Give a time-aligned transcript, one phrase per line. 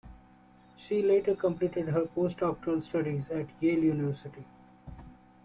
[0.77, 4.43] She later completed her postdoctoral studies at Yale University.